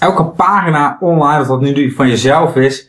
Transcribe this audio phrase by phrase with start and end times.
[0.00, 2.88] elke pagina online, of dat nu van jezelf is,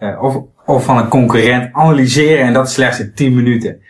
[0.00, 3.80] uh, of, of van een concurrent, analyseren en dat slechts in 10 minuten.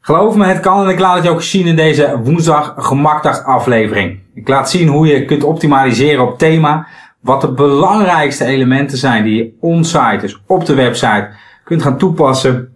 [0.00, 3.44] Geloof me, het kan en ik laat het je ook zien in deze woensdag gemakdag
[3.44, 4.18] aflevering.
[4.34, 6.86] Ik laat zien hoe je kunt optimaliseren op thema,
[7.20, 11.30] wat de belangrijkste elementen zijn die je onsite, dus op de website,
[11.64, 12.68] kunt gaan toepassen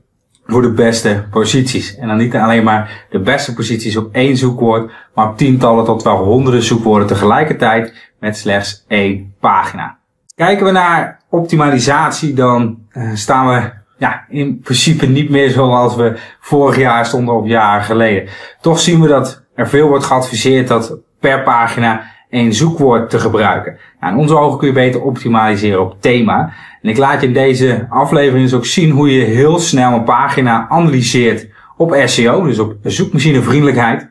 [0.47, 1.97] voor de beste posities.
[1.97, 6.03] En dan niet alleen maar de beste posities op één zoekwoord, maar op tientallen tot
[6.03, 9.99] wel honderden zoekwoorden tegelijkertijd met slechts één pagina.
[10.35, 16.19] Kijken we naar optimalisatie, dan uh, staan we ja, in principe niet meer zoals we
[16.41, 18.29] vorig jaar stonden of jaren geleden.
[18.61, 23.79] Toch zien we dat er veel wordt geadviseerd dat per pagina één zoekwoord te gebruiken.
[24.01, 26.53] Nou, in onze ogen kun je beter optimaliseren op thema.
[26.83, 30.05] En ik laat je in deze aflevering dus ook zien hoe je heel snel een
[30.05, 34.11] pagina analyseert op SEO, dus op zoekmachinevriendelijkheid.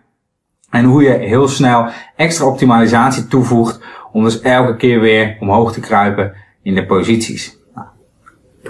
[0.78, 3.80] En hoe je heel snel extra optimalisatie toevoegt
[4.12, 7.58] om dus elke keer weer omhoog te kruipen in de posities.
[7.76, 7.88] Nou,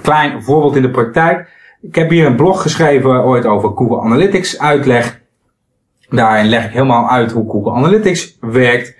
[0.01, 1.49] klein voorbeeld in de praktijk.
[1.81, 5.21] Ik heb hier een blog geschreven ooit over Google Analytics uitleg.
[6.09, 8.95] Daarin leg ik helemaal uit hoe Google Analytics werkt.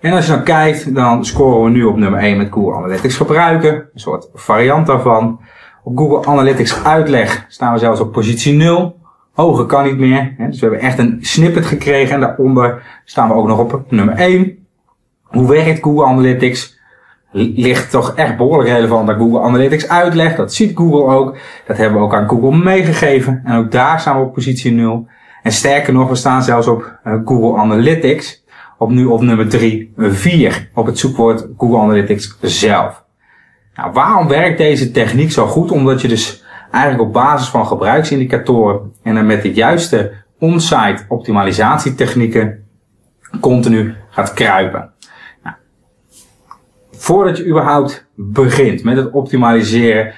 [0.00, 3.16] En als je dan kijkt, dan scoren we nu op nummer 1 met Google Analytics
[3.16, 3.74] gebruiken.
[3.74, 5.40] Een soort variant daarvan.
[5.84, 9.04] Op Google Analytics uitleg staan we zelfs op positie 0.
[9.36, 10.34] Hoger kan niet meer.
[10.38, 12.14] Dus we hebben echt een snippet gekregen.
[12.14, 14.66] En daaronder staan we ook nog op nummer 1.
[15.22, 16.78] Hoe werkt Google Analytics?
[17.32, 20.36] Ligt toch echt behoorlijk relevant dat Google Analytics uitleg.
[20.36, 21.36] Dat ziet Google ook.
[21.66, 23.42] Dat hebben we ook aan Google meegegeven.
[23.44, 25.08] En ook daar staan we op positie 0.
[25.42, 28.44] En sterker nog, we staan zelfs op eh, Google Analytics
[28.78, 33.04] op nu op nummer 3, 4 op het zoekwoord Google Analytics zelf.
[33.74, 35.70] Nou, waarom werkt deze techniek zo goed?
[35.70, 36.44] Omdat je dus
[36.76, 42.64] eigenlijk op basis van gebruiksindicatoren en dan met de juiste on-site optimalisatietechnieken
[43.40, 44.90] continu gaat kruipen.
[45.42, 45.56] Nou,
[46.90, 50.14] voordat je überhaupt begint met het optimaliseren,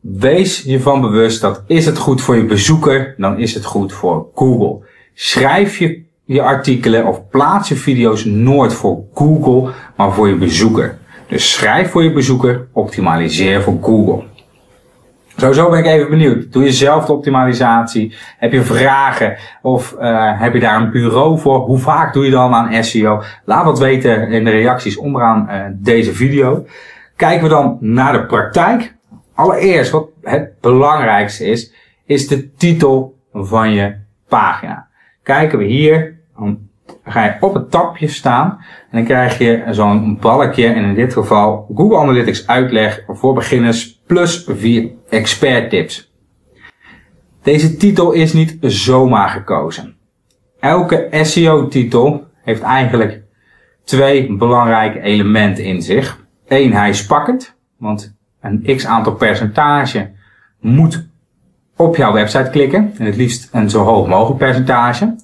[0.00, 3.92] wees je van bewust dat is het goed voor je bezoeker, dan is het goed
[3.92, 4.86] voor Google.
[5.14, 10.98] Schrijf je je artikelen of plaats je video's nooit voor Google, maar voor je bezoeker.
[11.28, 14.24] Dus schrijf voor je bezoeker, optimaliseer voor Google.
[15.40, 16.52] Sowieso ben ik even benieuwd.
[16.52, 18.14] Doe je zelf de optimalisatie?
[18.38, 19.36] Heb je vragen?
[19.62, 21.58] Of uh, heb je daar een bureau voor?
[21.58, 23.22] Hoe vaak doe je dan aan SEO?
[23.44, 26.66] Laat wat weten in de reacties onderaan uh, deze video.
[27.16, 28.94] Kijken we dan naar de praktijk.
[29.34, 31.72] Allereerst, wat het belangrijkste is,
[32.06, 33.94] is de titel van je
[34.28, 34.86] pagina.
[35.22, 36.58] Kijken we hier dan
[37.04, 38.58] ga je op het tapje staan
[38.90, 43.97] en dan krijg je zo'n balkje en in dit geval Google Analytics uitleg voor beginners
[44.08, 46.12] plus vier expert tips.
[47.42, 49.96] Deze titel is niet zomaar gekozen.
[50.60, 53.22] Elke SEO titel heeft eigenlijk
[53.84, 56.26] twee belangrijke elementen in zich.
[56.46, 60.10] Eén, hij is pakkend, want een x aantal percentage
[60.60, 61.08] moet
[61.76, 62.94] op jouw website klikken.
[62.98, 65.16] En het liefst een zo hoog mogelijk percentage.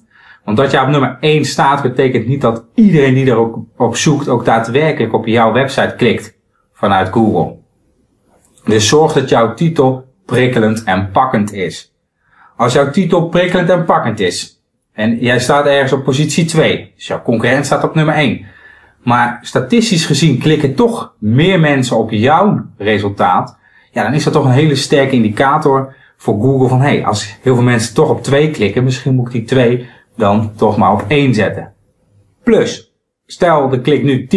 [0.45, 4.27] Omdat jij op nummer 1 staat, betekent niet dat iedereen die er ook op zoekt
[4.27, 6.37] ook daadwerkelijk op jouw website klikt
[6.73, 7.63] vanuit Google.
[8.65, 11.93] Dus zorg dat jouw titel prikkelend en pakkend is.
[12.57, 14.61] Als jouw titel prikkelend en pakkend is,
[14.93, 18.45] en jij staat ergens op positie 2, dus jouw concurrent staat op nummer 1,
[19.03, 23.57] maar statistisch gezien klikken toch meer mensen op jouw resultaat,
[23.91, 27.55] ja, dan is dat toch een hele sterke indicator voor Google van, hey, als heel
[27.55, 31.05] veel mensen toch op 2 klikken, misschien moet ik die 2 dan toch maar op
[31.07, 31.73] 1 zetten.
[32.43, 32.93] Plus,
[33.25, 34.27] stel er klikt nu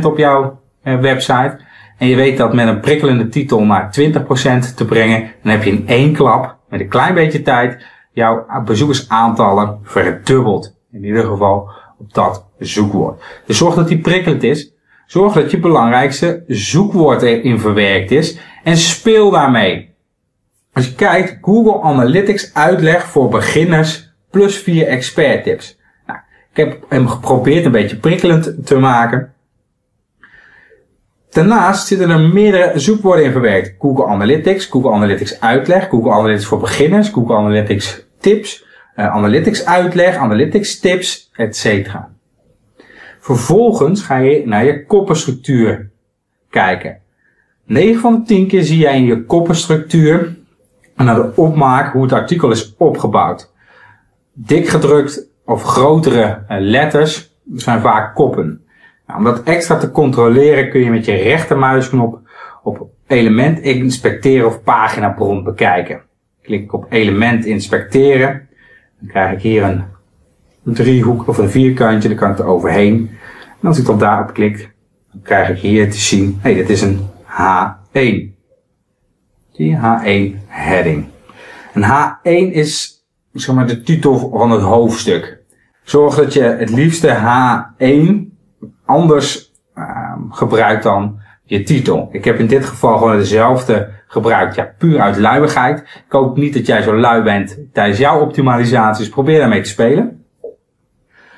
[0.00, 1.58] 10% op jouw eh, website
[2.00, 5.70] en je weet dat met een prikkelende titel naar 20% te brengen, dan heb je
[5.70, 10.76] in één klap, met een klein beetje tijd, jouw bezoekersaantallen verdubbeld.
[10.92, 13.22] In ieder geval op dat zoekwoord.
[13.46, 14.72] Dus zorg dat die prikkelend is.
[15.06, 18.38] Zorg dat je belangrijkste zoekwoord erin verwerkt is.
[18.64, 19.94] En speel daarmee.
[20.72, 25.78] Als je kijkt, Google Analytics uitleg voor beginners plus vier expert tips.
[26.06, 26.18] Nou,
[26.52, 29.34] ik heb hem geprobeerd een beetje prikkelend te maken.
[31.30, 33.74] Daarnaast zitten er meerdere zoekwoorden in verwerkt.
[33.78, 38.64] Google Analytics, Google Analytics uitleg, Google Analytics voor beginners, Google Analytics tips,
[38.96, 41.96] uh, Analytics uitleg, Analytics tips, etc.
[43.20, 45.90] Vervolgens ga je naar je koppenstructuur
[46.50, 46.98] kijken.
[47.64, 50.36] 9 van de 10 keer zie jij in je koppenstructuur
[50.96, 53.52] en naar de opmaak hoe het artikel is opgebouwd.
[54.32, 58.64] Dik gedrukt of grotere eh, letters zijn vaak koppen.
[59.10, 62.20] Nou, om dat extra te controleren kun je met je rechtermuisknop
[62.62, 66.02] op element inspecteren of paginabron bekijken.
[66.42, 68.48] Klik ik op element inspecteren.
[68.98, 69.84] Dan krijg ik hier een
[70.62, 73.10] driehoek of een vierkantje, dan kan ik er overheen.
[73.60, 74.72] En als ik dan daarop klik,
[75.12, 78.38] Dan krijg ik hier te zien, hé, hey, dit is een H1.
[79.52, 81.06] Die H1 heading.
[81.74, 85.38] Een H1 is zeg maar de titel van het hoofdstuk.
[85.82, 88.30] Zorg dat je het liefste H1
[88.90, 92.08] anders uh, gebruikt dan je titel.
[92.12, 94.54] Ik heb in dit geval gewoon dezelfde gebruikt.
[94.54, 95.78] Ja, puur uit luiigheid.
[95.78, 99.08] Ik hoop niet dat jij zo lui bent tijdens jouw optimalisaties.
[99.08, 100.24] Probeer daarmee te spelen.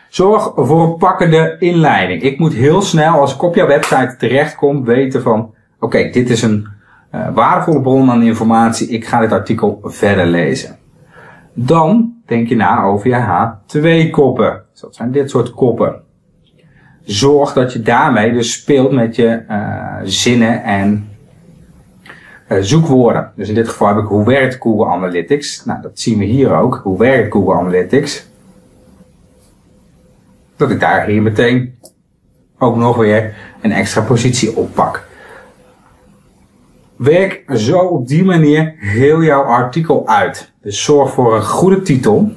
[0.08, 2.22] Zorg voor een pakkende inleiding.
[2.22, 5.54] Ik moet heel snel, als ik op jouw website terechtkom, weten van...
[5.80, 6.68] Oké, dit is een
[7.14, 8.88] uh, waardevolle bron aan informatie.
[8.88, 10.78] Ik ga dit artikel verder lezen.
[11.54, 14.62] Dan denk je na over je H2-koppen.
[14.70, 16.02] Dus dat zijn dit soort koppen.
[17.04, 21.08] Zorg dat je daarmee dus speelt met je uh, zinnen en
[22.48, 23.32] uh, zoekwoorden.
[23.36, 25.64] Dus in dit geval heb ik hoe werkt Google Analytics.
[25.64, 26.80] Nou, dat zien we hier ook.
[26.82, 28.26] Hoe werkt Google Analytics?
[30.56, 31.78] Dat ik daar hier meteen
[32.58, 35.06] ook nog weer een extra positie oppak.
[36.96, 40.52] Werk zo op die manier heel jouw artikel uit.
[40.60, 42.32] Dus zorg voor een goede titel.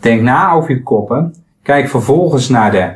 [0.00, 1.34] Denk na over je koppen.
[1.62, 2.92] Kijk vervolgens naar de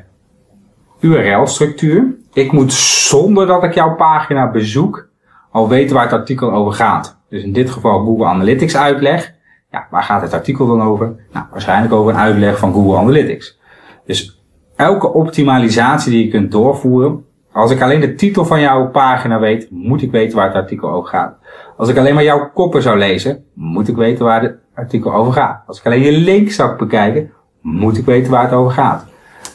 [1.00, 2.16] URL-structuur.
[2.32, 5.08] Ik moet zonder dat ik jouw pagina bezoek
[5.50, 7.20] al weten waar het artikel over gaat.
[7.28, 9.34] Dus in dit geval Google Analytics uitleg.
[9.70, 11.14] Ja, waar gaat het artikel dan over?
[11.32, 13.58] Nou, waarschijnlijk over een uitleg van Google Analytics.
[14.06, 14.42] Dus
[14.76, 19.70] elke optimalisatie die je kunt doorvoeren, als ik alleen de titel van jouw pagina weet,
[19.70, 21.36] moet ik weten waar het artikel over gaat.
[21.76, 25.32] Als ik alleen maar jouw koppen zou lezen, moet ik weten waar het artikel over
[25.32, 25.62] gaat.
[25.66, 29.06] Als ik alleen je link zou bekijken, moet ik weten waar het over gaat.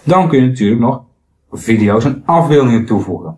[0.04, 1.04] Dan kun je natuurlijk nog
[1.54, 3.38] video's en afbeeldingen toevoegen.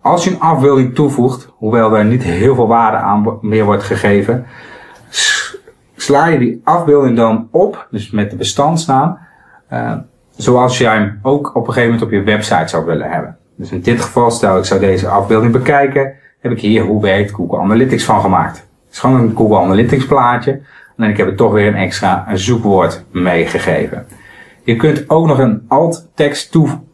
[0.00, 4.46] Als je een afbeelding toevoegt, hoewel er niet heel veel waarde aan meer wordt gegeven,
[5.96, 9.18] sla je die afbeelding dan op, dus met de bestandsnaam,
[9.72, 9.92] uh,
[10.36, 13.36] zoals jij hem ook op een gegeven moment op je website zou willen hebben.
[13.56, 17.32] Dus in dit geval, stel ik zou deze afbeelding bekijken, heb ik hier hoe werkt
[17.32, 18.56] Google Analytics van gemaakt.
[18.56, 20.60] Het is gewoon een Google Analytics plaatje.
[20.96, 24.06] En ik heb er toch weer een extra zoekwoord meegegeven.
[24.62, 26.90] Je kunt ook nog een alt tekst toevoegen.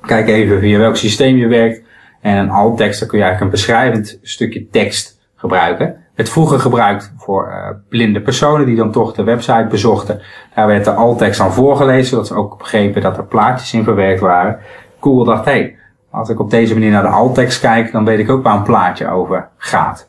[0.00, 1.82] Kijk even via welk systeem je werkt.
[2.20, 5.96] En een alt tekst, dan kun je eigenlijk een beschrijvend stukje tekst gebruiken.
[6.14, 10.20] Het vroeger gebruikt voor uh, blinde personen die dan toch de website bezochten.
[10.54, 13.84] Daar werd de alt tekst aan voorgelezen, zodat ze ook begrepen dat er plaatjes in
[13.84, 14.58] verwerkt waren.
[15.00, 15.76] Google dacht, hé, hey,
[16.10, 18.62] als ik op deze manier naar de alt-tekst kijk, dan weet ik ook waar een
[18.62, 20.08] plaatje over gaat.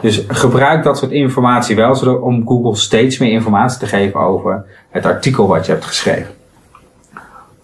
[0.00, 4.64] Dus gebruik dat soort informatie wel, zodat, om Google steeds meer informatie te geven over
[4.90, 6.41] het artikel wat je hebt geschreven.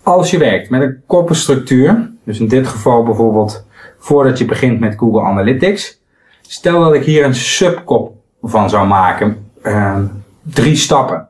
[0.09, 3.67] Als je werkt met een koppenstructuur, dus in dit geval bijvoorbeeld
[3.99, 6.01] voordat je begint met Google Analytics,
[6.41, 9.99] stel dat ik hier een subkop van zou maken, uh,
[10.43, 11.29] drie stappen.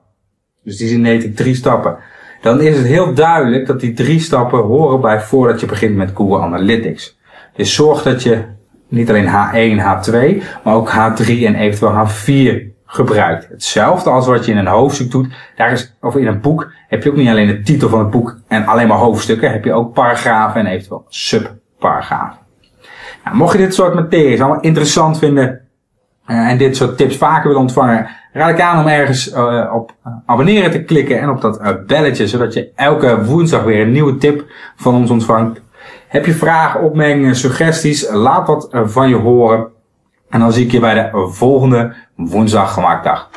[0.62, 1.96] Dus die zin heet ik drie stappen
[2.40, 6.10] dan is het heel duidelijk dat die drie stappen horen bij voordat je begint met
[6.14, 7.18] Google Analytics.
[7.54, 8.44] Dus zorg dat je
[8.88, 13.48] niet alleen H1, H2, maar ook H3 en eventueel H4 gebruikt.
[13.48, 15.34] Hetzelfde als wat je in een hoofdstuk doet.
[15.56, 18.10] Daar is, of in een boek heb je ook niet alleen de titel van het
[18.10, 19.50] boek en alleen maar hoofdstukken.
[19.50, 22.38] Heb je ook paragrafen en eventueel subparagrafen.
[23.24, 25.60] Nou, mocht je dit soort materie allemaal interessant vinden
[26.26, 29.94] uh, en dit soort tips vaker willen ontvangen, raad ik aan om ergens uh, op
[30.26, 34.44] abonneren te klikken en op dat belletje, zodat je elke woensdag weer een nieuwe tip
[34.76, 35.60] van ons ontvangt.
[36.08, 39.76] Heb je vragen, opmerkingen, suggesties, laat dat van je horen.
[40.28, 43.30] En dan zie ik je bij de volgende woensdag gemaakt dag.